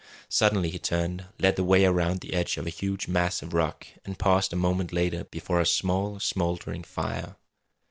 Suddenly 0.29 0.71
he 0.71 0.79
turned, 0.79 1.27
led 1.37 1.57
the 1.57 1.63
way 1.63 1.85
around 1.85 2.21
the 2.21 2.33
edge 2.33 2.57
of 2.57 2.65
a 2.65 2.71
huge 2.71 3.07
mass 3.07 3.43
of 3.43 3.53
rock, 3.53 3.85
and 4.03 4.17
paused 4.17 4.51
a 4.51 4.55
moment 4.55 4.91
later 4.91 5.25
before 5.25 5.61
a 5.61 5.65
small 5.67 6.19
smouldering 6.19 6.81
fire. 6.81 7.35